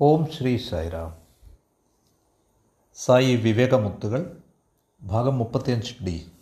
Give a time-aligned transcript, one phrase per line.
[0.00, 1.22] ഓം ശ്രീ സായിറാം.
[2.94, 4.42] സായി വിവേകമുത്തുകൾ
[5.02, 6.32] ഭാഗം മുപ്പത്തിയഞ്ച് ഡി.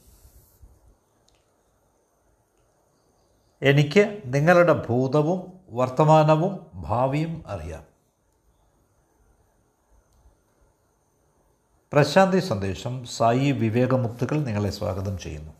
[3.62, 7.84] എനിക്ക് നിങ്ങളുടെ ഭൂതവും വർത്തമാനവും ഭാവിയും അറിയാം.
[11.92, 15.52] പ്രശാന്തി സന്ദേശം സായി വിവേകമുത്തുകൾ നിങ്ങളെ സ്വാഗതം ചെയ്യുന്നു.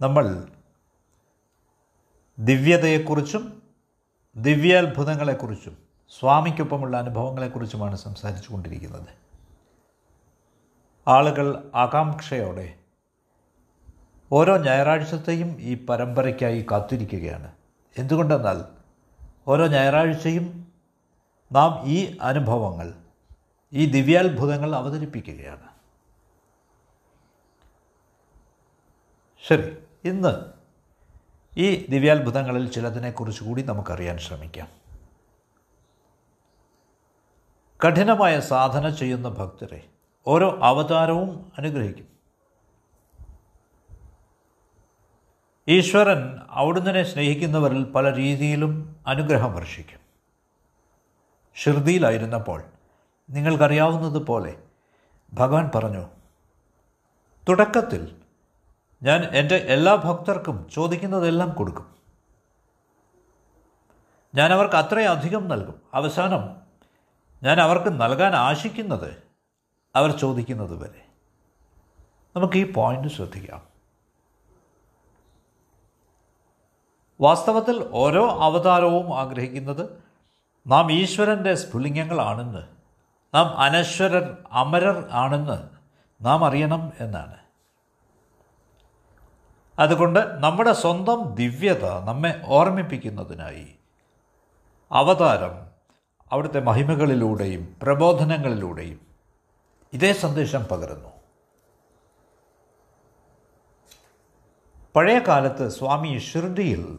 [0.00, 0.48] നമ്മൾ
[2.38, 3.57] ദിവ്യതയെക്കുറിച്ചും
[4.38, 5.78] ദിവ്യാത്ഭുതങ്ങളെക്കുറിച്ചും
[6.18, 9.08] സ്വാമിക്കൊപ്പമുള്ള അനുഭവങ്ങളെക്കുറിച്ചുമാണ് സംസാരിച്ചു കൊണ്ടിരിക്കുന്നത്
[11.08, 12.74] ആളുകൾ ആകാംക്ഷയോടെ
[14.32, 17.52] ഓരോ ഞായറാഴ്ചത്തെയും ഈ പരമ്പരയ്ക്കായി കാത്തിരിക്കുകയാണ്.
[17.98, 18.64] എന്തുകൊണ്ടെന്നാൽ
[19.48, 20.72] ഓരോ ഞായറാഴ്ചയും
[21.52, 22.94] നാം ഈ അനുഭവങ്ങൾ
[23.72, 25.68] ഈ ദിവ്യാത്ഭുതങ്ങൾ അവതരിപ്പിക്കുകയാണ്.
[29.46, 30.57] ശരി ഇന്ന്
[31.58, 34.68] ഈ ദിവ്യാത്ഭുതങ്ങളിൽ ചിലതിനെക്കുറിച്ച് കൂടി നമുക്കറിയാൻ ശ്രമിക്കാം.
[37.86, 39.86] കഠിനമായ സാധന ചെയ്യുന്ന ഭക്തരെ
[40.26, 42.08] ഓരോ അവതാരവും അനുഗ്രഹിക്കും.
[45.68, 49.98] ഈശ്വരൻ അവിടുന്ന് സ്നേഹിക്കുന്നവരിൽ പല രീതിയിലും അനുഗ്രഹം വർഷിക്കും.
[51.54, 52.62] ഷിർദിയിലായിരുന്നപ്പോൾ
[53.30, 54.58] നിങ്ങൾക്കറിയാവുന്നതുപോലെ
[55.32, 56.06] ഭഗവാൻ പറഞ്ഞു
[57.48, 58.16] തുടക്കത്തിൽ
[59.02, 61.94] ഞാൻ എന്റെ എല്ലാ ഭക്തർക്കും ചോദിക്കുന്നതെല്ലാം കൊടുക്കും.
[64.34, 65.82] ഞാൻ അവർക്ക് അത്രയധികം നൽകും.
[65.94, 66.56] അവസാനം
[67.42, 69.22] ഞാൻ അവർക്ക് നൽകാൻ ആശിക്കുന്നത്
[69.96, 71.08] അവർ ചോദിക്കുന്നത് വരെ.
[72.36, 73.62] നമുക്ക് ഈ പോയിന്റ് ശ്രദ്ധിക്കാം.
[77.20, 79.90] വാസ്തവത്തിൽ ഓരോ അവതാരവും ആഗ്രഹിക്കുന്നത്
[80.66, 82.66] നാം ഈശ്വരന്റെ സ്ഫുലിംഗങ്ങളാണെന്ന്
[83.34, 85.68] നാം അനശ്വരർ അമരർ ആണെന്ന്
[86.24, 87.47] നാം അറിയണം എന്നാണ്.
[89.78, 93.74] അതുകൊണ്ട് നമ്മുടെ സ്വന്തം ദിവ്യത നമ്മെ ഓർമ്മിപ്പിക്കുന്നതിനായി
[94.92, 95.66] അവതാരം
[96.32, 99.00] അവിടുത്തെ മഹിമകളിലൂടെയും പ്രബോധനങ്ങളിലൂടെയും
[99.92, 101.08] ഇതേ സന്ദേശം പകരുന്നു.
[104.96, 106.98] പഴയ കാലത്ത് സ്വാമി ഷിർഡിയിൽ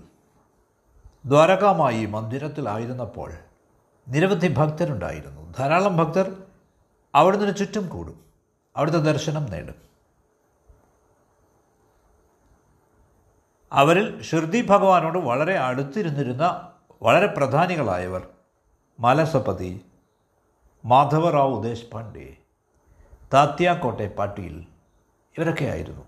[1.25, 3.33] ദ്വാരകാമായി മന്ദിരത്തിലായിരുന്നപ്പോൾ
[4.07, 5.53] നിരവധി ഭക്തരുണ്ടായിരുന്നു.
[5.57, 6.43] ധാരാളം ഭക്തർ
[7.15, 8.25] അവിടുന്ന് ചുറ്റും കൂടും.
[8.77, 9.88] അവിടുത്തെ ദർശനം നേടും.
[13.71, 18.27] അവരിൽ ഷിർദി ഭഗവാനോട് വളരെ അടുത്തിരുന്നിരുന്ന വളരെ പ്രധാനികളായവർ
[18.99, 19.85] മാലസപതി
[20.85, 22.37] മാധവറാവു ദേശ്പാണ്ഡെ
[23.33, 24.65] താത്യാക്കോട്ടെ പാട്ടീൽ
[25.37, 26.01] ഇവരൊക്കെ ആയിരുന്നു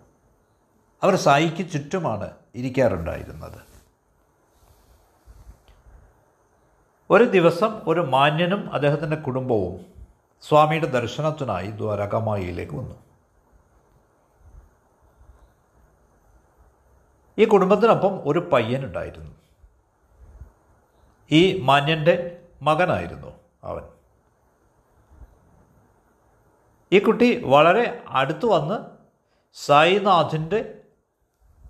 [1.03, 3.59] അവർ സായിക്ക് ചുറ്റുമാണ് ഇരിക്കാറുണ്ടായിരുന്നത്.
[7.09, 9.85] ഒരു ദിവസം ഒരു മാന്യനും അദ്ദേഹത്തിന്റെ കുടുംബവും
[10.41, 13.10] സ്വാമിയുടെ ദർശനത്തിനായി ദ്വാരകമായിലേക്ക് വന്നു.
[17.37, 19.31] ഈ കുടുംബത്തിനൊപ്പം ഒരു പയ്യനുണ്ടായിരുന്നു.
[21.31, 23.83] ഈ മാന്യന്റെ മകനായിരുന്നു അവൻ.
[26.91, 28.79] ഈ കുട്ടി വളരെ അടുത്ത് വന്ന്
[29.53, 30.81] സായിനാഥിന്റെ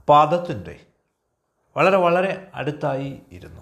[0.09, 0.79] പാദത്തിന്റെ
[1.77, 3.61] വളരെ വളരെ അടുത്തായി ഇരുന്നു.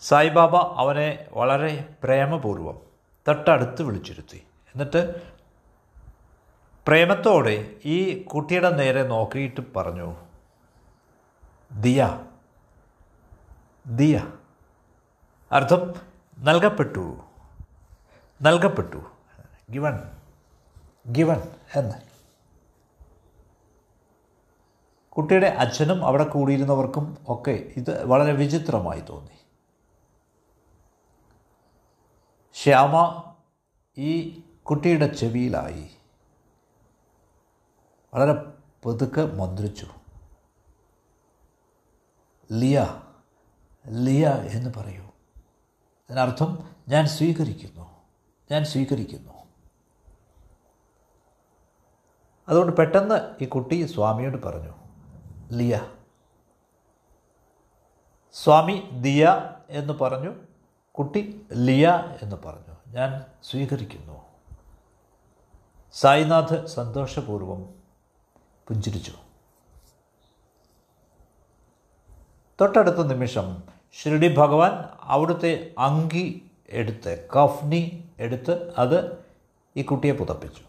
[0.00, 2.80] സായിബാബ അവനെ വളരെ പ്രേമപൂർവം
[3.28, 4.46] തൊട്ടടുത്ത് വിളിച്ചിരുത്തി.
[4.74, 5.34] എന്നിട്ട്
[6.86, 10.16] പ്രേമത്തോടെ ഈ കുട്ടിയുടെ നേരെ നോക്കിയിട്ട് പറഞ്ഞു
[11.80, 12.24] ദിയ
[13.86, 14.20] ദിയ.
[15.52, 15.94] അർത്ഥം
[16.38, 17.20] നൽകപ്പെട്ടു
[18.42, 19.02] നൽകപ്പെട്ടു.
[19.70, 20.10] ഗിവൺ
[21.12, 21.42] ഗിവൺ
[21.76, 21.94] എന്ന്.
[25.08, 29.38] കുട്ടിയുടെ അച്ഛനും അവിടെ കൂടിയിരുന്നവർക്കും ഒക്കെ ഇത് വളരെ വിചിത്രമായി തോന്നി.
[32.54, 33.22] ശ്യാമ
[33.98, 35.90] ഈ കുട്ടിയുടെ ചെവിയിലായി.
[38.14, 38.52] വളരെ
[38.82, 39.86] പുതുക്കെ മന്ത്രിച്ചു.
[42.52, 43.02] ലിയ
[43.88, 45.02] ലിയ എന്ന് പറയൂ.
[46.10, 47.90] അതിനർത്ഥം ഞാൻ സ്വീകരിക്കുന്നു.
[48.50, 49.32] ഞാൻ സ്വീകരിക്കുന്നു.
[52.48, 54.72] അതുകൊണ്ട് പെട്ടെന്ന് ഈ കുട്ടി സ്വാമിയോട് പറഞ്ഞു
[55.52, 55.86] ലിയ.
[58.32, 59.28] സ്വാമി ദിയ
[59.70, 60.34] എന്ന് പറഞ്ഞു
[60.92, 62.76] കുട്ടി ലിയ എന്ന് പറഞ്ഞു.
[62.86, 64.20] ഞാൻ സ്വീകരിക്കുന്നു.
[65.92, 67.83] സായിനാഥ് സന്തോഷപൂർവം
[68.68, 69.12] പുഞ്ചിരിച്ചു.
[72.60, 73.62] തൊട്ടടുത്ത നിമിഷം
[74.02, 79.24] ഷിർഡി ഭഗവാൻ അവിടുത്തെ അങ്കി എടുത്ത് കഫ്നി എടുത്ത് അത്
[79.76, 80.62] ഈ കുട്ടിയെ പുതപ്പിച്ചു.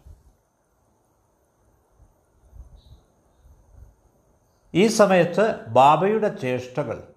[4.74, 7.13] ഈ സമയത്ത് ബാബയുടെ ചേഷ്ടകൾ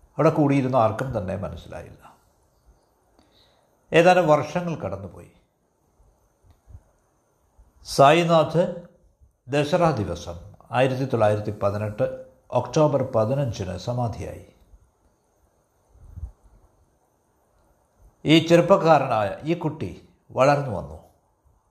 [0.00, 2.16] അവിടെ കൂടിയിരുന്ന ആർക്കും തന്നെ മനസ്സിലായില്ല.
[3.92, 5.32] ഏതാനും വർഷങ്ങൾ കടന്നുപോയി.
[7.84, 8.91] സായിനാഥ്
[9.48, 10.34] ദസറ ദിവസം
[10.72, 14.46] ആയിരത്തി തൊള്ളായിരത്തി പതിനെട്ട് ഒക്ടോബർ പതിനഞ്ചിന് സമാധിയായി.
[18.24, 20.98] ഈ ചെറുപ്പക്കാരനായ ഈ കുട്ടി വളർന്നു വന്നു.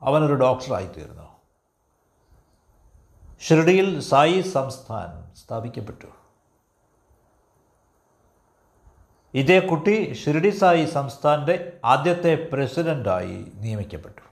[0.01, 1.27] അവനൊരു ഡോക്ടറായിത്തീർന്നു
[3.41, 6.07] ഷിർഡിയിൽ സായി സംസ്ഥാൻ സ്ഥാപിക്കപ്പെട്ടു.
[9.33, 14.30] ഇതേ കുട്ടി ഷിർഡി സായി സംസ്ഥാന്റെ ആദ്യത്തെ പ്രസിഡന്റായി നിയമിക്കപ്പെട്ടു.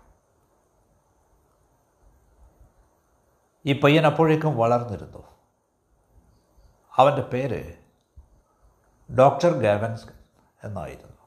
[3.65, 5.23] ഈ പയ്യൻ അപ്പോഴേക്കും വളർന്നിരുന്നു.
[6.95, 7.73] അവന്റെ പേര്
[9.13, 10.05] ഡോക്ടർ ഗാവൻസ്
[10.63, 11.17] എന്നായിരുന്നു.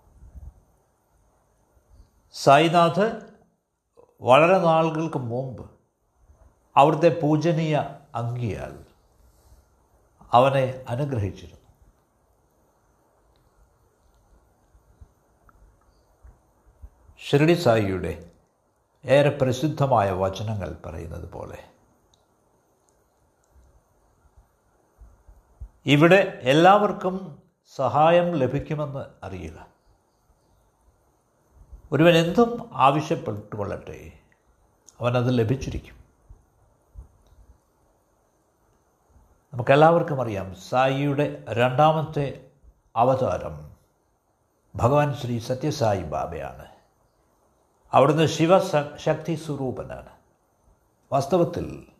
[2.33, 3.21] സായിനാഥ്
[4.21, 5.71] വളരെ നാളുകൾക്ക് മുമ്പ്
[6.77, 7.83] അവിടുത്തെ പൂജനീയ
[8.15, 8.85] അങ്കിയാൽ
[10.33, 11.63] അവനെ അനുഗ്രഹിച്ചിരുന്നു.
[17.19, 18.31] ഷിർഡി സായിയുടെ
[19.05, 21.72] ഏറെ പ്രസിദ്ധമായ വചനങ്ങൾ പറയുന്നത് പോലെ
[25.87, 27.43] ഇവിടെ എല്ലാവർക്കും
[27.75, 29.67] സഹായം ലഭിക്കുമെന്ന് അറിയുക.
[31.93, 34.13] ഒരുവൻ എന്തും ആവശ്യപ്പെട്ടുകൊള്ളട്ടെ
[35.01, 35.95] അവനത് ലഭിച്ചിരിക്കും.
[39.53, 42.51] നമുക്കെല്ലാവർക്കും അറിയാം സായിയുടെ രണ്ടാമത്തെ
[42.97, 43.77] അവതാരം
[44.77, 46.67] ഭഗവാൻ ശ്രീ സത്യസായി ബാബയാണ്.
[47.93, 50.09] അവിടുന്ന് ശിവശക്തി സ്വരൂപനാണ്.
[51.13, 51.92] വാസ്തവത്തിൽ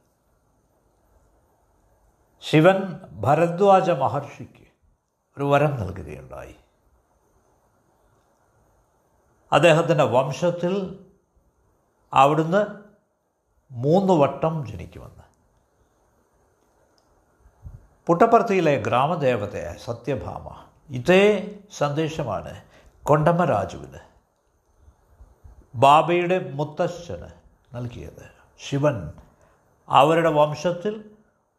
[2.43, 4.67] ശിവൻ ഭരദ്വാജ മഹർഷിക്ക്
[5.39, 6.57] ഒരു വരം നൽകുകയുണ്ടായി.
[9.53, 11.05] അദ്ദേഹത്തിന്റെ വംശത്തിൽ
[12.13, 12.67] അവിടുന്ന്
[13.71, 15.23] മൂന്ന് വട്ടം ജനിക്കുമെന്ന്.
[18.07, 22.63] പുട്ടപ്പർത്തിയിലെ ഗ്രാമദേവതയായ സത്യഭാമ ഇതേ സന്ദേശമാണ്
[23.03, 23.99] കൊണ്ടമ്മരാജുവിന്
[25.75, 27.29] ബാബയുടെ മുത്തശ്ശന്
[27.77, 28.31] നൽകിയത്.
[28.59, 29.13] ശിവൻ
[29.89, 31.12] അവരുടെ വംശത്തിൽ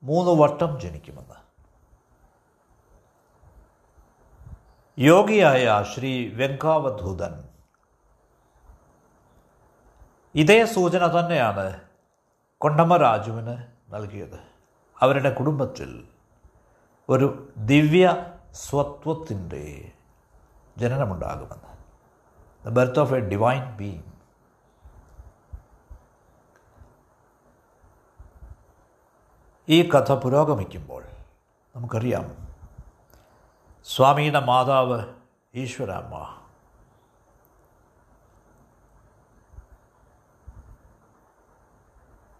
[0.03, 1.35] മൂന്ന് വട്ടം ജനിക്കുമെന്ന്.
[4.99, 7.49] യോഗിയായ ശ്രീ വെങ്കാവധൂതൻ.
[10.35, 11.79] ഇതേ സൂചന തന്നെയാണ്
[12.57, 13.57] കൊണ്ടമ്മരാജുവിന്
[13.89, 14.39] നൽകിയത്.
[14.99, 16.07] അവരുടെ കുടുംബത്തിൽ
[17.09, 19.91] ഒരു ദിവ്യ സ്വത്വത്തിന്റെ
[20.77, 21.73] ജനനമുണ്ടാകുമെന്ന്.
[22.65, 24.12] The birth of a divine being
[29.69, 31.03] ഈ കഥ പുരോഗമിക്കുമ്പോൾ
[31.75, 32.55] നമുക്കറിയാം.
[33.85, 35.05] സ്വാമിയുടെ മാതാവ്
[35.55, 36.37] ഈശ്വരാമ്മ.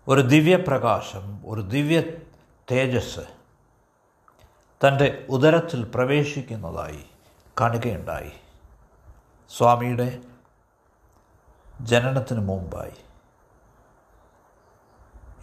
[0.08, 2.02] ഒരു ദിവ്യപ്രകാശം ഒരു ദിവ്യ
[2.72, 3.20] തേജസ്
[4.88, 7.06] തന്റെ ഉദരത്തിൽ പ്രവേശിക്കുന്നതായി
[7.62, 8.31] കാണുകയുണ്ടായി.
[9.50, 10.22] സ്വാമിയുടെ
[11.81, 13.12] ജനനത്തിന് മുമ്പായി.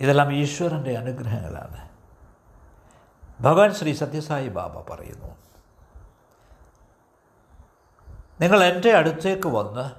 [0.00, 1.88] ഇതെല്ലാം ഈശ്വരന്റെ അനുഗ്രഹങ്ങളാണ്.
[3.41, 5.37] ഭഗവാൻ ശ്രീ സത്യസായി ബാബ പറയുന്നു
[8.41, 9.91] നിങ്ങൾ എന്റെ അടുത്തേക്ക് വന്ന്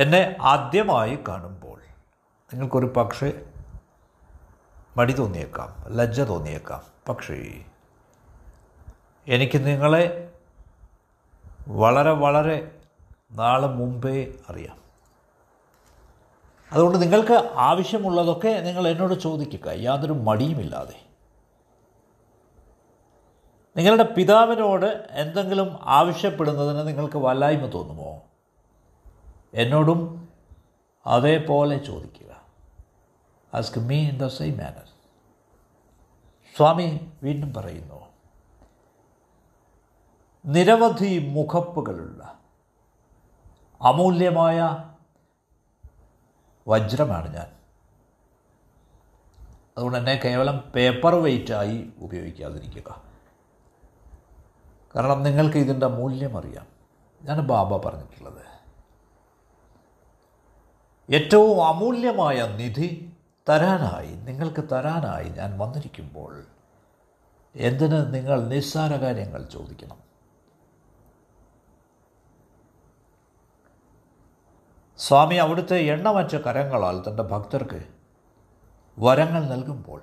[0.00, 1.80] എന്നെ ആദ്യമായി കാണുമ്പോൾ
[2.52, 3.44] നിങ്ങൾക്കൊരു പക്ഷേ
[4.96, 6.82] മടി തോന്നിയേക്കാം ലജ്ജ തോന്നിയേക്കാം.
[7.08, 7.64] പക്ഷേ
[9.28, 10.32] എനിക്ക് നിങ്ങളെ
[11.68, 12.78] വളരെ വളരെ
[13.32, 14.85] നാളെ മുമ്പേ അറിയാം.
[16.72, 19.70] അതുകൊണ്ട് നിങ്ങൾക്ക് ആവശ്യമുള്ളതൊക്കെ നിങ്ങൾ എന്നോട് ചോദിക്കുക.
[19.70, 21.06] യാതൊരു മടിയുമില്ലാതെ.
[23.76, 28.22] നിങ്ങളുടെ പിതാവിനോട് എന്തെങ്കിലും ആവശ്യപ്പെടുന്നതിന് നിങ്ങൾക്ക് വല്ലായ്മ തോന്നുമോ?
[29.54, 30.28] എന്നോടും
[31.06, 32.26] അതേപോലെ ചോദിക്കുക.
[33.54, 34.88] Ask me in the same manner
[36.56, 38.06] Swami വീണ്ടും പറയുന്നു
[40.46, 42.38] നിരവധി മുഖപ്പുകളുള്ള
[43.82, 44.78] അമൂല്യമായ
[46.68, 47.46] വജ്രമാണ് ഞാൻ.
[49.76, 53.02] അതുകൊണ്ട് തന്നെ കേവലം പേപ്പർ വെയിറ്റായി ഉപയോഗിക്കാതിരിക്കുക.
[54.96, 56.66] കാരണം നിങ്ങൾക്ക് ഇതിന്റെ മൂല്യം അറിയാം.
[57.22, 58.46] ഞാൻ ബാബ പറഞ്ഞിട്ടുള്ളത്.
[61.14, 63.16] ഏറ്റവും അമൂല്യമായ നിധി
[63.48, 66.44] തരാനായി നിങ്ങൾക്ക് തരാനായി ഞാൻ വന്നിരിക്കുമ്പോൾ
[67.56, 70.05] എന്തിന് നിങ്ങൾ നിസ്സാര കാര്യങ്ങൾ ചോദിക്കണം?
[74.98, 77.84] സ്വാമി അവിടുത്തെ എണ്ണമറ്റ കരങ്ങളാൽ തന്റെ ഭക്തർക്ക്
[78.98, 80.02] വരങ്ങൾ നൽകുമ്പോൾ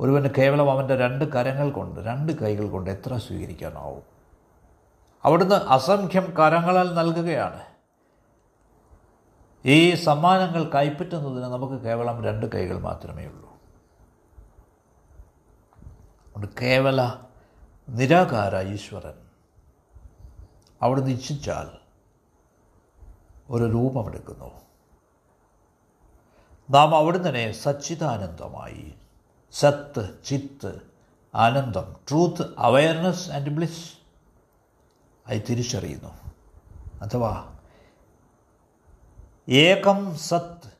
[0.00, 4.02] ഒരുവന് കേവലം അവന്റെ രണ്ട് കരങ്ങൾ കൊണ്ട് രണ്ട് കൈകൾ കൊണ്ട് എത്ര സ്വീകരിക്കാനാവും?
[5.24, 7.62] അവിടുന്ന് അസംഖ്യം കരങ്ങളാൽ നൽകുകയാണ്.
[9.64, 13.48] ഈ സമ്മാനങ്ങൾ കൈപ്പറ്റുന്നതിന് നമുക്ക് കേവലം രണ്ട് കൈകൾ മാത്രമേ ഉള്ളൂ.
[16.60, 17.14] കേവല
[17.88, 19.14] നിരാകാര ഈശ്വരൻ
[20.82, 21.77] അവിടുന്ന് ഇച്ഛിച്ചാൽ
[23.50, 24.60] ഒരു രൂപമെടുക്കുന്നു.
[26.70, 28.94] നാം അവിടുന്ന് സച്ചിദാനന്ദമായി
[29.52, 30.80] സത്ത് ചിത്ത്
[31.34, 33.92] ആനന്ദം ട്രൂത്ത് അവയർനെസ് ആൻഡ് ബ്ലിസ്
[35.28, 36.32] ആയി തിരിച്ചറിയുന്നു.
[37.02, 37.58] അഥവാ
[39.48, 40.78] ഏകം സത്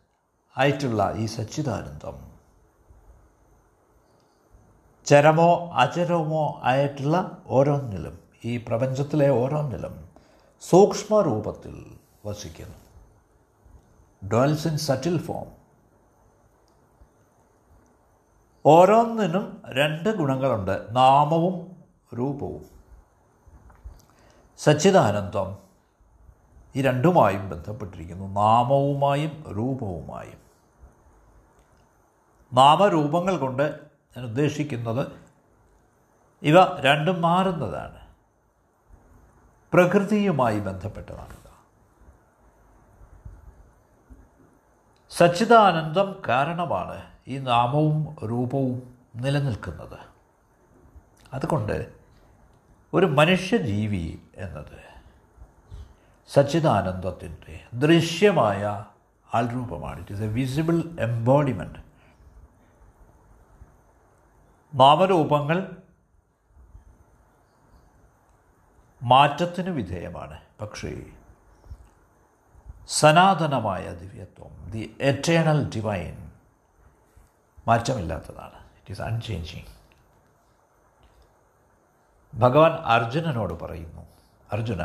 [0.58, 2.28] ആയിട്ടുള്ള ഈ സച്ചിദാനന്ദം
[5.06, 10.08] ചരമോ അചരമോ ആയിട്ടുള്ള ഓരോന്നിലും ഈ പ്രപഞ്ചത്തിലെ ഓരോന്നിലും
[10.60, 12.76] സൂക്ഷ്മ രൂപത്തിൽ വസിക്കുന്നു.
[14.28, 15.58] ഡോൽസ് ഇൻ സറ്റിൽ ഫോം
[18.66, 20.86] ഓരോന്നിനും രണ്ട് ഗുണങ്ങളുണ്ട്.
[20.90, 21.76] നാമവും
[22.18, 22.64] രൂപവും.
[24.58, 25.58] സച്ചിദാനന്ദം
[26.76, 28.24] ഈ രണ്ടുമായും ബന്ധപ്പെട്ടിരിക്കുന്നു.
[28.24, 30.38] നാമവുമായും രൂപവുമായും.
[32.52, 33.80] നാമരൂപങ്ങൾ കൊണ്ട്
[34.16, 35.06] ഞാൻ ഉദ്ദേശിക്കുന്നത്
[36.42, 38.06] ഇവ രണ്ടും മാറുന്നതാണ്.
[39.72, 41.47] പ്രകൃതിയുമായി ബന്ധപ്പെട്ടതാണ്.
[45.10, 49.98] സച്ചിദാനന്ദം കാരണമാണ് ഈ നാമവും രൂപവും നിലനിൽക്കുന്നത്.
[51.32, 51.92] അതുകൊണ്ട്
[52.94, 54.88] ഒരു മനുഷ്യജീവി എന്നത്
[56.28, 58.84] സച്ചിദാനന്ദത്തിന്റെ ദൃശ്യമായ
[59.34, 59.98] ആൾരൂപമാണ്.
[60.00, 61.78] It is a visible embodiment
[64.74, 65.76] നാമരൂപങ്ങൾ
[69.02, 70.40] മാറ്റത്തിന് വിധേയമാണ്.
[70.60, 71.02] പക്ഷേ
[72.88, 76.14] സനാതനമായ ദിവ്യത്വം ദി എറ്റേണൽ ഡിവൈൻ
[77.66, 78.58] മാറ്റമില്ലാത്തതാണ്.
[78.78, 79.70] ഇറ്റ് ഈസ് അൺചേഞ്ചിങ്
[82.32, 84.02] ഭഗവാൻ അർജുനനോട് പറയുന്നു
[84.52, 84.82] അർജുന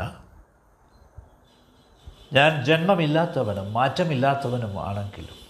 [2.32, 5.40] ഞാൻ ജന്മമില്ലാത്തവനും മാറ്റമില്ലാത്തവനും ആണെങ്കിലും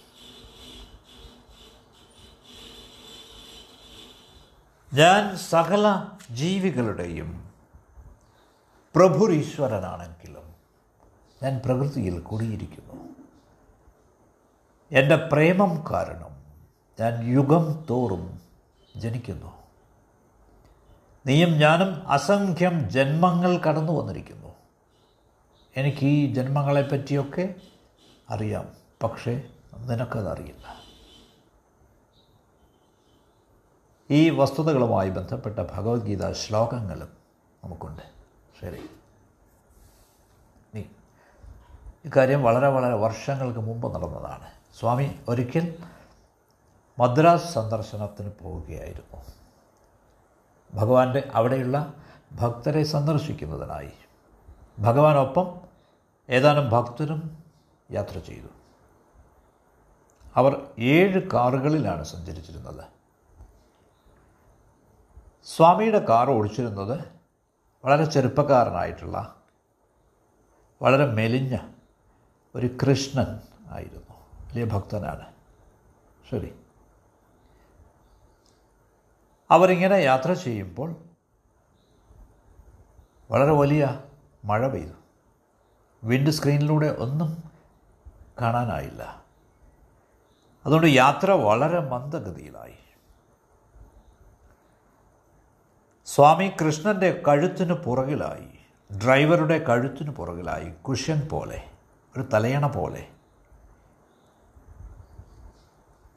[4.91, 5.85] ഞാൻ സകല
[6.31, 7.31] ജീവികളുടെയും
[8.95, 10.34] പ്രഭുരീശ്വരനാണെങ്കിലും
[11.43, 13.15] ഞാൻ പ്രകൃതിയിൽ കുടിയിരിക്കുന്നു.
[14.91, 16.35] എന്റെ പ്രേമം കാരണം
[16.99, 18.41] ഞാൻ യുഗം തോറും
[18.95, 19.53] ജനിക്കുന്നു.
[21.25, 24.55] നീയും ഞാനും അസംഖ്യം ജന്മങ്ങൾ കടന്നു വന്നിരിക്കുന്നു.
[25.77, 27.55] എനിക്ക് ഈ ജന്മങ്ങളെപ്പറ്റിയൊക്കെ
[28.29, 28.69] അറിയാം
[29.03, 29.43] പക്ഷേ
[29.77, 30.85] നിനക്കതറിയില്ല.
[34.11, 37.09] ഈ വസ്തുതകളുമായി ബന്ധപ്പെട്ട ഭഗവത്ഗീത ശ്ലോകങ്ങളും
[37.63, 38.01] നമുക്കുണ്ട്.
[38.61, 38.89] ശരി
[40.75, 40.83] നീ
[42.05, 44.47] ഇക്കാര്യം വളരെ വളരെ വർഷങ്ങൾക്ക് മുമ്പ് നടന്നതാണ്.
[44.79, 45.77] സ്വാമി ഒരിക്കൽ
[46.99, 49.21] മദ്രാസ് സന്ദർശനത്തിന് പോവുകയായിരുന്നു.
[50.73, 51.93] ഭഗവാന്റെ അവിടെയുള്ള
[52.31, 53.91] ഭക്തരെ സന്ദർശിക്കുന്നതിനായി.
[54.79, 55.61] ഭഗവാനൊപ്പം
[56.29, 57.43] ഏതാനും ഭക്തരും
[57.91, 58.47] യാത്ര ചെയ്തു.
[60.35, 62.85] അവർ ഏഴ് കാറുകളിലാണ് സഞ്ചരിച്ചിരുന്നത്.
[65.43, 67.05] സ്വാമിയുടെ കാർ ഓടിച്ചിരുന്നത്
[67.85, 69.35] വളരെ ചെറുപ്പക്കാരനായിട്ടുള്ള
[70.81, 71.57] വളരെ മെലിഞ്ഞ
[72.55, 74.13] ഒരു കൃഷ്ണൻ ആയിരുന്നു.
[74.49, 75.33] വലിയ ഭക്തനാണ്.
[76.31, 76.55] ശരി.
[79.51, 80.95] അവരിങ്ങനെ യാത്ര ചെയ്യുമ്പോൾ
[83.31, 84.01] വളരെ വലിയ
[84.45, 84.93] മഴ പെയ്തു.
[86.03, 87.43] വിൻഡ് സ്ക്രീനിലൂടെ ഒന്നും
[88.41, 89.23] കാണാനായില്ല.
[90.65, 92.75] അതുകൊണ്ട് യാത്ര വളരെ മന്ദഗതിയിലായി.
[96.05, 98.59] സ്വാമി കൃഷ്ണന്റെ കഴുത്തിന് പുറകിലായി
[98.97, 101.71] ഡ്രൈവറുടെ കഴുത്തിന് പുറകിലായി കുഷ്യൻ പോലെ.
[102.17, 103.07] ഒരു തലയണ പോലെ.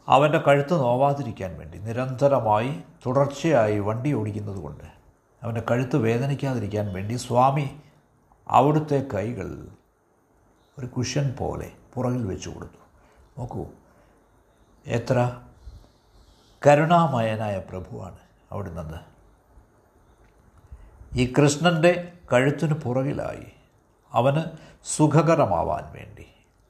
[0.09, 4.85] അവന്റെ കഴുത്ത് നോവാതിരിക്കാൻ വേണ്ടി നിരന്തരമായി തുടർച്ചയായി വണ്ടി ഓടിക്കുന്നത് കൊണ്ട്
[5.43, 7.81] അവന്റെ കഴുത്ത് വേദനിക്കാതിരിക്കാൻ വേണ്ടി സ്വാമി
[8.49, 9.69] അവിടുത്തെ കൈകൾ
[10.79, 12.79] ഒരു കുഷ്യൻ പോലെ പുറകിൽ വെച്ച് കൊടുത്തു.
[13.39, 13.67] നോക്കൂ
[14.87, 15.41] എത്ര
[16.67, 18.19] കരുണാമയനായ പ്രഭുവാണ്
[18.53, 19.19] അവിടുന്ന്
[21.19, 23.58] ഈ കൃഷ്ണന്റെ കഴുത്തിന് പുറകിലായി
[24.13, 24.43] അവന്
[24.85, 26.27] സുഖകരമാവാൻ വേണ്ടി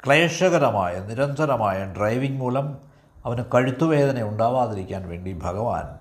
[0.06, 2.78] ക്ലേശകരമായ നിരന്തരമായ ഡ്രൈവിംഗ് മൂലം
[3.24, 5.98] അവന് കഴുത്തുവേദന ഉണ്ടാവാതിരിക്കാൻ വേണ്ടി ഭഗവാൻ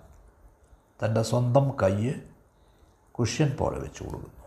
[1.05, 2.11] തന്റെ സ്വന്തം കൈ
[3.11, 4.37] കുഷ്യൻ പോലെ വെച്ചു കൊടുക്കുന്നു.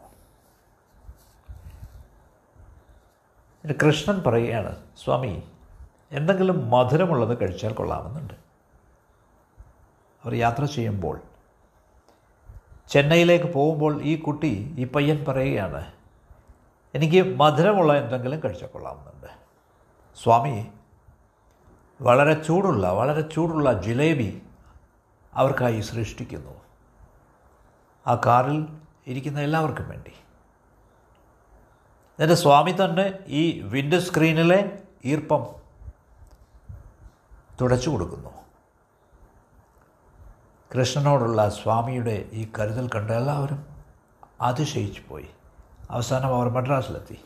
[3.87, 5.43] കൃഷ്ണൻ പറയുകയാണ് സ്വാമി
[6.13, 8.35] എന്തെങ്കിലും മധുരമുള്ളത് കഴിച്ചാൽ കൊള്ളാമെന്നുണ്ട്.
[10.25, 11.21] അവർ യാത്ര ചെയ്യുമ്പോൾ
[12.91, 16.00] ചെന്നൈയിലേക്ക് പോകുമ്പോൾ ഈ കുട്ടി ഈ പയ്യൻ പറയുകയാണ്
[16.95, 19.27] എനിക്ക് മധുരമുള്ള എന്തെങ്കിലും കഴിച്ചാൽ കൊള്ളാമെന്നുണ്ട്.
[20.23, 20.69] സ്വാമി
[22.01, 24.43] വളരെ ചൂടുള്ള വളരെ ചൂടുള്ള ജിലേബി
[25.35, 26.61] അവർക്കായി സൃഷ്ടിക്കുന്നു.
[28.07, 28.69] ആ കാറിൽ
[29.07, 30.13] ഇരിക്കുന്ന എല്ലാവർക്കും വേണ്ടി.
[32.19, 35.47] എന്റെ സ്വാമി തന്നെ ഈ വിൻഡോ സ്ക്രീനിലെ ഈർപ്പം
[37.61, 38.31] തുടച്ചു കൊടുക്കുന്നു.
[40.79, 43.67] കൃഷ്ണനോടുള്ള സ്വാമിയുടെ ഈ കരുതൽ കണ്ട എല്ലാവരും
[44.41, 45.29] അതിശയിച്ചു പോയി
[45.91, 47.25] അവസാനം അവർ മദ്രാസിലെത്തി.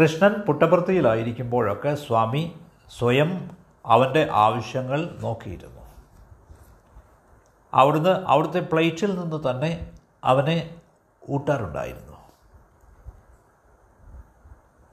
[0.00, 2.60] കൃഷ്ണൻ പുട്ടപർത്തിയിലായിരിക്കുമ്പോഴൊക്കെ സ്വാമി
[2.98, 5.80] സ്വയം അവന്റെ ആവശ്യങ്ങൾ നോക്കിയിരുന്നു.
[7.74, 9.92] അവിടുന്ന് അവിടുത്തെ പ്ലേറ്റിൽ നിന്ന് തന്നെ
[10.24, 10.80] അവനെ
[11.30, 12.16] ഊട്ടാറുണ്ടായിരുന്നു.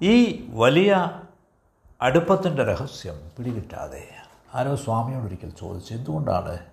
[0.01, 1.21] ഈ വലിയ
[2.01, 4.09] അടുപ്പത്തിന്റെ രഹസ്യം പിടികിട്ടാതെ
[4.53, 6.70] ആരോ സ്വാമിയോടൊരിക്കൽ ചോദിച്ചു എന്തുകൊണ്ടാണ്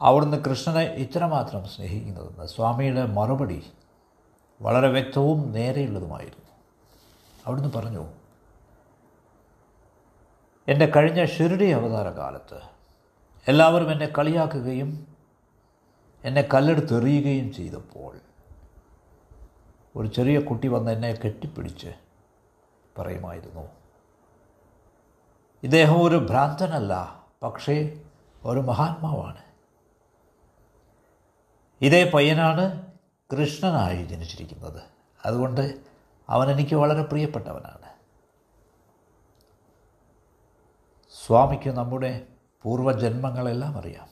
[0.00, 3.60] അവിടുന്ന് കൃഷ്ണനെ ഇത്രമാത്രം സ്നേഹിക്കുന്നതെന്ന് സ്വാമിയുടെ മറുപടി
[4.62, 6.46] വളരെ വ്യക്തവും നേരെയുള്ളതുമായിരുന്നു.
[7.46, 8.04] അവിടുന്ന് പറഞ്ഞു
[10.68, 12.60] എന്റെ കഴിഞ്ഞ ഷിരുടി അവതാര കാലത്ത്
[13.48, 15.06] എല്ലാവരും എന്നെ കളിയാക്കുകയും
[16.24, 18.20] എന്നെ കല്ലെടുത്തെറിയുകയും ചെയ്തപ്പോൾ
[19.96, 21.90] ഒരു ചെറിയ കുട്ടി വന്ന് എന്നെ കെട്ടിപ്പിടിച്ച്
[22.98, 23.64] പറയുമായിരുന്നു
[25.62, 27.76] ഇദ്ദേഹം ഒരു ഭ്രാന്തനല്ല പക്ഷേ
[28.44, 29.47] ഒരു മഹാത്മാവാണ്.
[31.80, 32.92] ഇതേ പയ്യനാണ്
[33.32, 34.82] കൃഷ്ണനായി ജനിച്ചിരിക്കുന്നത്.
[35.24, 35.80] അതുകൊണ്ട്
[36.28, 37.88] അവൻ എനിക്ക് വളരെ പ്രിയപ്പെട്ടവനാണ്.
[41.26, 42.26] സ്വാമിക്ക് നമ്മുടെ
[42.62, 44.08] പൂർവജന്മങ്ങളെല്ലാം അറിയാം.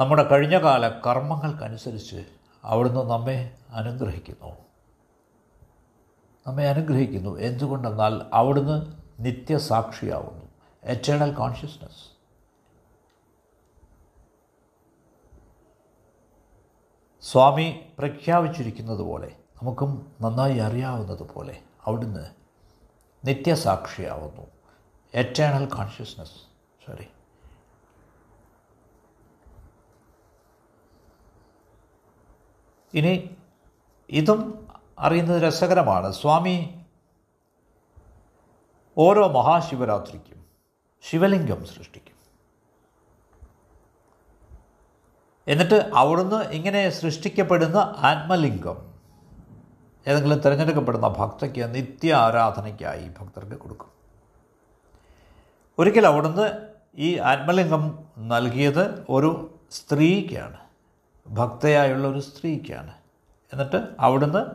[0.00, 2.24] നമ്മുടെ കഴിഞ്ഞകാല കർമ്മങ്ങൾക്കനുസരിച്ച്
[2.64, 4.56] അവിടുന്ന് നമ്മെ അനുഗ്രഹിക്കുന്നു.
[6.46, 7.38] നമ്മെ അനുഗ്രഹിക്കുന്നു.
[7.38, 10.44] എന്തുകൊണ്ടെന്നാൽ അവിടുന്ന് നിത്യസാക്ഷിയാവുന്നു.
[10.84, 12.09] എറ്റേണൽ കോൺഷ്യസ്നസ്
[17.22, 22.30] സ്വാമി പ്രഖ്യാപിച്ചിരിക്കുന്നത് പോലെ നമുക്കും നന്നായി അറിയാവുന്നത് പോലെ അവിടുന്ന്
[23.24, 24.46] നിത്യസാക്ഷിയാവുന്നു.
[25.14, 26.40] എറ്റേണൽ കോൺഷ്യസ്നസ്
[26.86, 27.06] സോറി
[32.94, 33.36] ഇനി
[34.10, 36.12] ഇതും അറിയുന്നത് രസകരമാണ്.
[36.12, 36.84] സ്വാമി
[38.98, 40.46] ഓരോ മഹാശിവരാത്രിക്കും
[41.02, 42.19] ശിവലിംഗം സൃഷ്ടിക്കും.
[45.50, 48.94] എന്നിട്ട് അവിടുന്ന് ഇങ്ങനെ സൃഷ്ടിക്കപ്പെടുന്ന ആത്മലിംഗം.
[50.06, 53.86] ഏതെങ്കിലും തിരഞ്ഞെടുക്കപ്പെടുന്ന ഭക്തയ്ക്ക് നിത്യ ആരാധനയ്ക്കായി ഭക്തർക്ക് കൊടുക്കും.
[55.78, 56.50] ഒരിക്കൽ അവിടുന്ന്
[56.96, 60.56] ഈ ആത്മലിംഗം നൽകിയത് ഒരു സ്ത്രീക്കാണ്.
[61.28, 62.90] ഭക്തയായുള്ള ഒരു സ്ത്രീക്കാണ്.
[63.52, 64.46] എന്നിട്ട് അവിടുന്ന്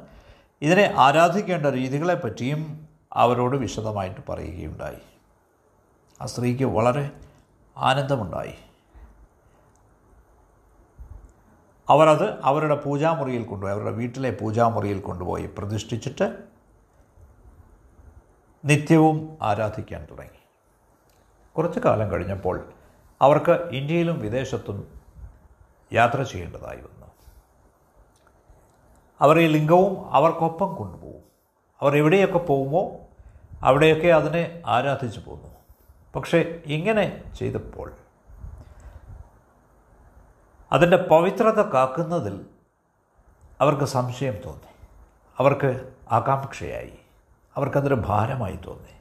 [0.62, 4.98] ഇതിനെ ആരാധിക്കേണ്ട രീതികളെ പറ്റിയും അവരോട് വിശദമായിട്ട് പറയുകയുണ്ടായി.
[6.22, 7.10] ആ സ്ത്രീക്ക് വളരെ
[7.78, 8.65] ആനന്ദമുണ്ടായി.
[11.90, 16.38] അവരത് അവരുടെ പൂജാമുറിയിൽ കൊണ്ടുപോയി അവരുടെ വീട്ടിലെ പൂജാമുറിയിൽ കൊണ്ടുപോയി പ്രതിഷ്ഠിച്ചിട്ട്
[18.66, 20.40] നിത്യവും ആരാധിക്കാൻ തുടങ്ങി.
[21.58, 22.74] കുറച്ചു കാലം കഴിഞ്ഞപ്പോൾ
[23.22, 25.02] അവർക്ക് ഇന്ത്യയിലും വിദേശത്തും
[25.94, 27.08] യാത്ര ചെയ്യേണ്ടതായി വന്നു.
[29.22, 31.24] അവർ ഈ ലിംഗവും അവർക്കൊപ്പം കൊണ്ടുപോകും.
[31.82, 32.98] അവർ എവിടെയൊക്കെ പോകുമോ
[33.62, 35.50] അവിടെയൊക്കെ അതിനെ ആരാധിച്ചു പോന്നു.
[36.16, 37.94] പക്ഷേ ഇങ്ങനെ ചെയ്തപ്പോൾ
[40.72, 42.46] അതിന്റെ പവിത്രത കാക്കുന്നതിൽ
[43.62, 44.88] അവർക്ക് സംശയം തോന്നി.
[45.38, 47.00] അവർക്ക് ആകാംക്ഷയായി.
[47.56, 48.96] അവർക്കതൊരു ഭാരമായി തോന്നി.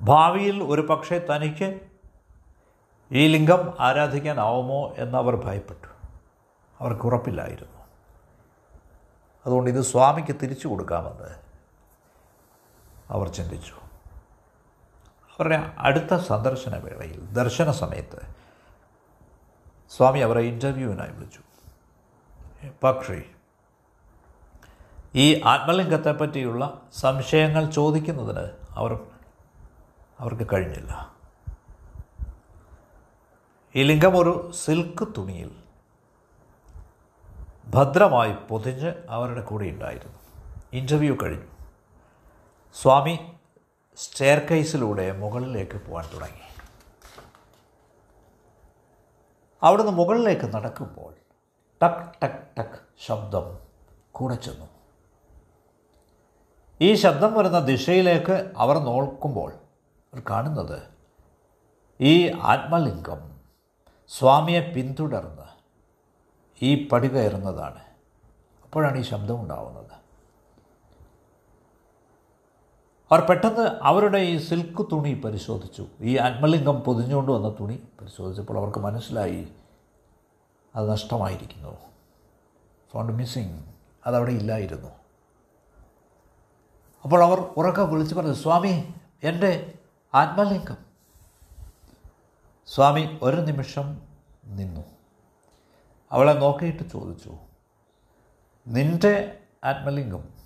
[0.00, 1.80] ഭാവിയിൽ ഒരു പക്ഷേ തനിക്ക്
[3.12, 5.86] ഈ ലിംഗം ആരാധിക്കാനാവുമോ എന്നവർ ഭയപ്പെട്ടു.
[6.80, 7.78] അവർക്ക് ഉറപ്പില്ലായിരുന്നു.
[9.46, 11.34] അതുകൊണ്ട് ഇത് സ്വാമിക്ക് തിരിച്ചു കൊടുക്കാമെന്ന്
[13.10, 13.74] അവർ ചിന്തിച്ചു.
[15.38, 18.37] അവരുടെ അടുത്ത സന്ദർശന വേളയിൽ ദർശന സമയത്ത്
[19.88, 21.40] സ്വാമി അവരെ ഇന്റർവ്യൂവിനായി വിളിച്ചു.
[22.84, 23.22] പക്ഷേ
[25.14, 29.00] ഈ ആത്മലിംഗത്തെപ്പറ്റിയുള്ള സംശയങ്ങൾ ചോദിക്കുന്നതിന് അവർ
[30.20, 31.14] അവർക്ക് കഴിഞ്ഞില്ല.
[33.74, 35.50] ഈ ലിംഗം ഒരു സിൽക്ക് തുണിയിൽ
[37.68, 40.18] ഭദ്രമായി പൊതിഞ്ഞ് അവരുടെ കൂടെ ഉണ്ടായിരുന്നു.
[40.72, 41.46] ഇന്റർവ്യൂ കഴിഞ്ഞു.
[42.82, 43.32] സ്വാമി
[43.96, 46.47] സ്റ്റെയർ കേസിലൂടെ മുകളിലേക്ക് പോകാൻ തുടങ്ങി.
[49.62, 51.14] അവിടുന്ന് മുകളിലേക്ക് നടക്കുമ്പോൾ
[51.82, 53.58] ടക് ടക് ടക് ശബ്ദം
[54.12, 54.66] കൂടെ ചെന്നു.
[56.80, 60.82] ഈ ശബ്ദം വരുന്ന ദിശയിലേക്ക് അവർ നോക്കുമ്പോൾ അവർ കാണുന്നത്
[62.00, 63.40] ഈ ആത്മലിംഗം
[64.08, 65.48] സ്വാമിയെ പിന്തുടർന്ന്
[66.62, 67.80] ഈ പടി കയറുന്നതാണ്.
[68.64, 70.07] അപ്പോഴാണ് ഈ ശബ്ദം ഉണ്ടാവുന്നത്.
[73.10, 75.86] അവർ പെട്ടെന്ന് അവരുടെ ഈ സിൽക്ക് തുണി പരിശോധിച്ചു.
[76.00, 79.48] ഈ ആത്മലിംഗം പൊതിഞ്ഞുകൊണ്ട് വന്ന തുണി പരിശോധിച്ചപ്പോൾ അവർക്ക് മനസ്സിലായി.
[80.76, 81.76] അത് നഷ്ടമായിരിക്കുന്നു.
[82.90, 83.62] ഫോണ്ട് മിസ്സിങ്
[84.06, 84.88] അതവിടെ ഇല്ലായിരുന്നു.
[87.04, 89.78] അപ്പോൾ അവർ ഉറക്കെ വിളിച്ചു പറഞ്ഞു സ്വാമി എന്റെ
[90.14, 90.76] ആത്മലിംഗം.
[92.66, 94.02] സ്വാമി ഒരു നിമിഷം
[94.44, 94.80] നിന്നു.
[96.12, 97.36] അവളെ നോക്കിയിട്ട് ചോദിച്ചു
[98.68, 100.37] നിന്റെ ആത്മലിംഗം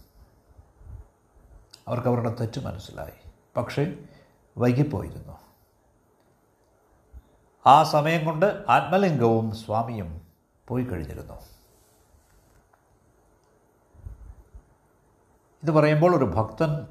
[1.88, 3.30] അവർക്ക് അവരുടെ തെറ്റ് മനസ്സിലായി.
[3.56, 3.96] പക്ഷേ
[4.58, 5.32] വൈകിപ്പോയിരുന്നു.
[7.66, 10.20] ആ സമയം കൊണ്ട് ആത്മലിംഗവും സ്വാമിയും
[10.68, 11.34] പോയി കഴിഞ്ഞിരുന്നു.
[15.62, 16.86] ഇത് പറയുമ്പോൾ ഒരു ഭക്തൻ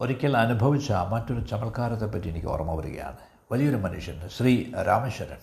[0.00, 3.16] ഒരിക്കൽ അനുഭവിച്ച മറ്റൊരു ചമൽക്കാരത്തെപ്പറ്റി എനിക്ക് ഓർമ്മ വരികയാണ്.
[3.52, 5.36] വലിയൊരു മനുഷ്യൻ ശ്രീ രാമേശ്വരൻ.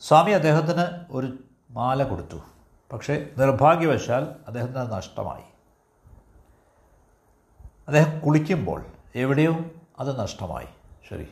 [0.00, 1.38] സ്വാമി അദ്ദേഹത്തിന് ഒരു
[1.70, 2.36] മാല കൊടുത്തു.
[2.92, 5.53] പക്ഷേ നിർഭാഗ്യവശാൽ അദ്ദേഹത്തിന് നഷ്ടമായി.
[7.86, 9.56] അദ്ദേഹം കുളിക്കുമ്പോൾ എവിടെയോ
[9.98, 10.66] അത് നഷ്ടമായി.
[11.10, 11.28] ശരി.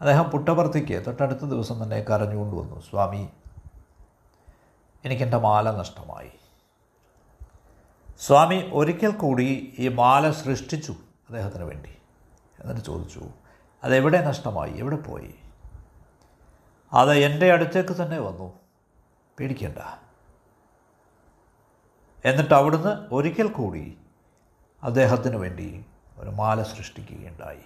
[0.00, 2.80] അദ്ദേഹം പുട്ടപർത്തിക്ക് തൊട്ടടുത്ത ദിവസം തന്നെ കരഞ്ഞുകൊണ്ട് വന്നു.
[2.80, 3.28] സ്വാമി
[5.04, 6.30] എനിക്കെന്റെ മാല നഷ്ടമായി.
[8.20, 10.92] സ്വാമി ഒരിക്കൽ കൂടി ഈ മാല സൃഷ്ടിച്ചു
[11.28, 11.96] അദ്ദേഹത്തിന് വേണ്ടി.
[12.60, 13.22] എന്നിട്ട് ചോദിച്ചു
[13.84, 14.72] അതെവിടെ നഷ്ടമായി?
[14.72, 15.34] എവിടെ പോയി?
[16.92, 18.52] അത് എന്റെ അടുത്തേക്ക് തന്നെ വന്നു.
[19.38, 20.00] പേടിക്കണ്ട.
[22.24, 23.98] എന്നിട്ട് അവിടുന്ന് ഒരിക്കൽ കൂടി
[24.84, 27.64] അദ്ദേഹത്തിന് വേണ്ടി ഒരു മാല സൃഷ്ടിക്കുകയുണ്ടായി.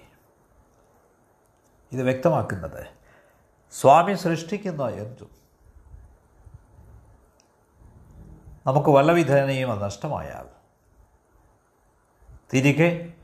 [1.92, 2.87] ഇത് വ്യക്തമാക്കുന്നത്
[3.70, 5.31] സ്വാമി സൃഷ്ടിക്കുന്ന എന്തും
[8.66, 10.48] നമുക്ക് വല്ലവിധേനയും അത് നഷ്ടമായാൽ
[12.54, 13.14] തിരികെ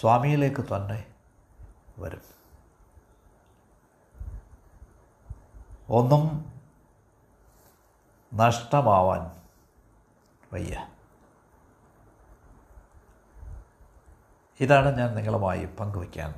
[0.00, 1.14] സ്വാമിയിലേക്ക് തന്നെ
[1.98, 2.20] വരും.
[5.88, 6.52] ഒന്നും
[8.34, 9.42] നഷ്ടമാവാൻ
[10.52, 10.93] വയ്യ.
[14.60, 16.34] ഇതാണ് ഞാൻ നിങ്ങളുമായി പങ്കുവയ്ക്കാൻ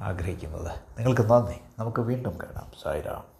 [0.00, 0.70] ആഗ്രഹിക്കുന്നത്.
[0.98, 1.60] നിങ്ങൾക്ക് നന്ദി.
[1.78, 2.66] നമുക്ക് വീണ്ടും കാണാം.
[2.82, 3.24] സായിരാം